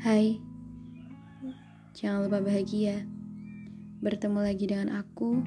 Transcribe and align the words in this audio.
Hai, 0.00 0.40
jangan 1.92 2.24
lupa 2.24 2.40
bahagia. 2.40 3.04
Bertemu 4.00 4.40
lagi 4.40 4.64
dengan 4.64 4.96
aku 4.96 5.44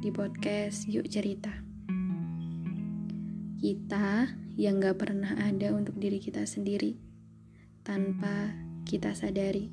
di 0.00 0.08
podcast 0.08 0.88
Yuk 0.88 1.12
Cerita. 1.12 1.52
Kita 3.60 4.32
yang 4.56 4.80
gak 4.80 4.96
pernah 4.96 5.36
ada 5.36 5.76
untuk 5.76 6.00
diri 6.00 6.24
kita 6.24 6.40
sendiri 6.48 6.96
tanpa 7.84 8.56
kita 8.88 9.12
sadari. 9.12 9.68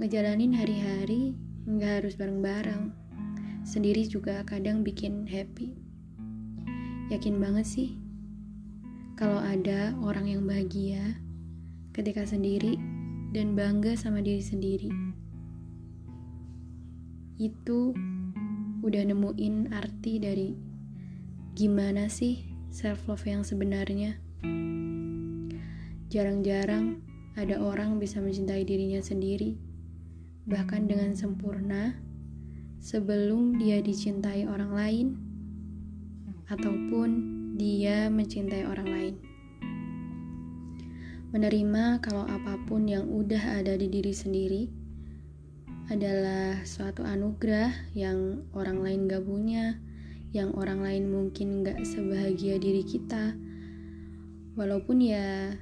Ngejalanin 0.00 0.56
hari-hari 0.56 1.36
gak 1.68 2.00
harus 2.00 2.16
bareng-bareng. 2.16 2.96
Sendiri 3.68 4.08
juga 4.08 4.40
kadang 4.40 4.80
bikin 4.80 5.28
happy. 5.28 5.76
Yakin 7.12 7.36
banget 7.36 7.68
sih 7.68 8.00
kalau 9.20 9.36
ada 9.36 9.92
orang 10.00 10.32
yang 10.32 10.48
bahagia 10.48 11.20
ketika 11.94 12.26
sendiri 12.26 12.74
dan 13.30 13.54
bangga 13.54 13.94
sama 13.94 14.18
diri 14.18 14.42
sendiri. 14.42 14.90
Itu 17.38 17.94
udah 18.82 19.02
nemuin 19.06 19.70
arti 19.70 20.18
dari 20.18 20.50
gimana 21.54 22.10
sih 22.10 22.42
self 22.74 23.06
love 23.06 23.22
yang 23.22 23.46
sebenarnya. 23.46 24.18
Jarang-jarang 26.10 26.98
ada 27.38 27.62
orang 27.62 28.02
bisa 28.02 28.18
mencintai 28.18 28.66
dirinya 28.66 28.98
sendiri, 28.98 29.54
bahkan 30.50 30.90
dengan 30.90 31.14
sempurna 31.14 31.94
sebelum 32.82 33.54
dia 33.62 33.78
dicintai 33.78 34.50
orang 34.50 34.72
lain 34.74 35.06
ataupun 36.50 37.10
dia 37.54 38.10
mencintai 38.10 38.66
orang 38.66 38.88
lain 38.90 39.14
menerima 41.34 41.98
kalau 41.98 42.22
apa 42.30 42.54
pun 42.70 42.86
yang 42.86 43.10
udah 43.10 43.58
ada 43.58 43.74
di 43.74 43.90
diri 43.90 44.14
sendiri 44.14 44.70
adalah 45.90 46.62
suatu 46.62 47.02
anugerah 47.02 47.90
yang 47.90 48.46
orang 48.54 48.78
lain 48.78 49.10
gak 49.10 49.26
punya, 49.26 49.82
yang 50.30 50.54
orang 50.54 50.78
lain 50.78 51.10
mungkin 51.10 51.66
gak 51.66 51.82
sebahagia 51.82 52.62
diri 52.62 52.86
kita. 52.86 53.34
Walaupun 54.54 55.02
ya 55.02 55.58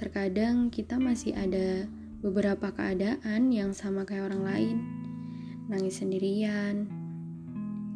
terkadang 0.00 0.72
kita 0.72 0.96
masih 0.96 1.36
ada 1.36 1.84
beberapa 2.24 2.72
keadaan 2.72 3.52
yang 3.52 3.76
sama 3.76 4.08
kayak 4.08 4.32
orang 4.32 4.42
lain. 4.42 4.76
Nangis 5.68 6.00
sendirian, 6.00 6.88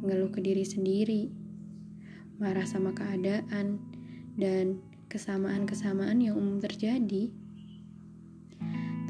ngeluh 0.04 0.28
ke 0.28 0.44
diri 0.44 0.68
sendiri, 0.68 1.32
marah 2.36 2.68
sama 2.68 2.92
keadaan, 2.92 3.80
dan 4.36 4.91
kesamaan-kesamaan 5.12 6.24
yang 6.24 6.40
umum 6.40 6.56
terjadi. 6.56 7.28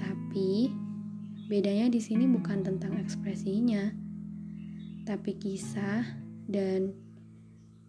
Tapi 0.02 0.74
bedanya 1.46 1.86
di 1.86 2.02
sini 2.02 2.26
bukan 2.26 2.66
tentang 2.66 2.98
ekspresinya, 2.98 3.94
tapi 5.06 5.38
kisah 5.38 6.02
dan 6.50 6.90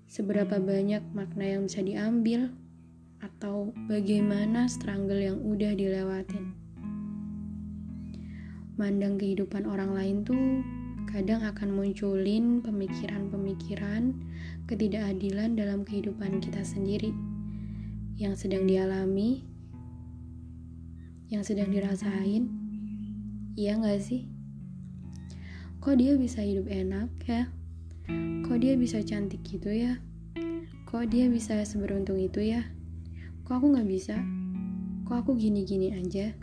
seberapa 0.06 0.62
banyak 0.62 1.02
makna 1.18 1.58
yang 1.58 1.66
bisa 1.66 1.82
diambil 1.82 2.54
atau 3.18 3.74
bagaimana 3.90 4.70
struggle 4.70 5.18
yang 5.18 5.42
udah 5.42 5.74
dilewatin. 5.74 6.54
Mandang 8.78 9.18
kehidupan 9.18 9.66
orang 9.66 9.98
lain 9.98 10.18
tuh 10.22 10.62
kadang 11.10 11.42
akan 11.42 11.74
munculin 11.74 12.62
pemikiran-pemikiran 12.62 14.14
ketidakadilan 14.70 15.58
dalam 15.58 15.82
kehidupan 15.82 16.42
kita 16.42 16.62
sendiri 16.62 17.33
yang 18.14 18.38
sedang 18.38 18.70
dialami, 18.70 19.42
yang 21.34 21.42
sedang 21.42 21.74
dirasain, 21.74 22.46
iya 23.58 23.74
gak 23.82 23.98
sih? 24.06 24.30
Kok 25.82 25.98
dia 25.98 26.14
bisa 26.14 26.46
hidup 26.46 26.70
enak 26.70 27.10
ya? 27.26 27.50
Kok 28.46 28.58
dia 28.62 28.78
bisa 28.78 29.02
cantik 29.02 29.42
gitu 29.42 29.74
ya? 29.74 29.98
Kok 30.86 31.10
dia 31.10 31.26
bisa 31.26 31.58
seberuntung 31.66 32.22
itu 32.22 32.54
ya? 32.54 32.62
Kok 33.50 33.54
aku 33.58 33.68
gak 33.82 33.90
bisa? 33.90 34.16
Kok 35.10 35.26
aku 35.26 35.32
gini-gini 35.34 35.98
aja? 35.98 36.38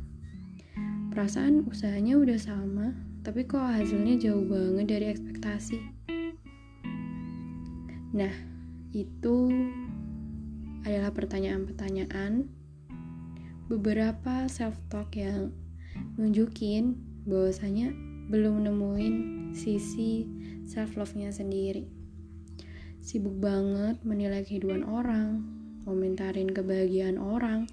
Perasaan 1.14 1.70
usahanya 1.70 2.18
udah 2.18 2.38
sama, 2.38 2.98
tapi 3.22 3.46
kok 3.46 3.62
hasilnya 3.62 4.18
jauh 4.18 4.42
banget 4.42 4.86
dari 4.90 5.06
ekspektasi. 5.14 5.78
Nah, 8.10 8.34
itu 8.90 9.54
adalah 10.84 11.12
pertanyaan-pertanyaan. 11.12 12.48
Beberapa 13.70 14.50
self-talk 14.50 15.14
yang 15.14 15.54
nunjukin 16.18 16.98
bahwasanya 17.28 17.92
belum 18.30 18.66
nemuin 18.66 19.14
sisi 19.54 20.26
self-love-nya 20.66 21.34
sendiri. 21.34 21.86
Sibuk 23.02 23.38
banget 23.40 23.98
menilai 24.06 24.44
kehidupan 24.46 24.86
orang, 24.86 25.42
komentarin 25.82 26.52
kebahagiaan 26.52 27.16
orang, 27.18 27.66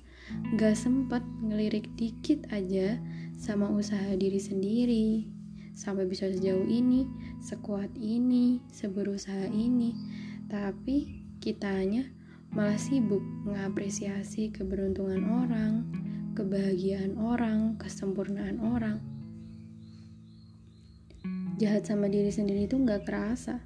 gak 0.58 0.74
sempet 0.74 1.22
ngelirik 1.44 1.92
dikit 2.00 2.48
aja 2.50 2.98
sama 3.38 3.70
usaha 3.70 4.18
diri 4.18 4.42
sendiri, 4.42 5.08
sampai 5.78 6.10
bisa 6.10 6.26
sejauh 6.32 6.66
ini, 6.66 7.06
sekuat 7.38 7.94
ini, 7.94 8.58
seberusaha 8.74 9.52
ini, 9.54 9.94
tapi 10.50 11.22
kitanya 11.38 12.17
malah 12.58 12.82
sibuk 12.82 13.22
mengapresiasi 13.46 14.50
keberuntungan 14.50 15.30
orang, 15.30 15.86
kebahagiaan 16.34 17.14
orang, 17.22 17.78
kesempurnaan 17.78 18.58
orang. 18.58 18.98
Jahat 21.62 21.86
sama 21.86 22.10
diri 22.10 22.34
sendiri 22.34 22.66
itu 22.66 22.82
nggak 22.82 23.06
kerasa. 23.06 23.62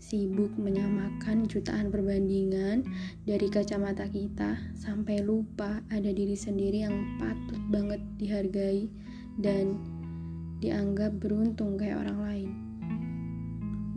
Sibuk 0.00 0.56
menyamakan 0.56 1.44
jutaan 1.44 1.92
perbandingan 1.92 2.88
dari 3.28 3.44
kacamata 3.52 4.08
kita 4.08 4.56
sampai 4.72 5.20
lupa 5.20 5.84
ada 5.92 6.08
diri 6.08 6.32
sendiri 6.32 6.80
yang 6.80 7.20
patut 7.20 7.60
banget 7.68 8.00
dihargai 8.16 8.88
dan 9.36 9.76
dianggap 10.64 11.12
beruntung 11.20 11.76
kayak 11.76 12.08
orang 12.08 12.18
lain. 12.24 12.50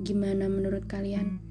Gimana 0.03 0.51
menurut 0.51 0.83
kalian? 0.83 1.46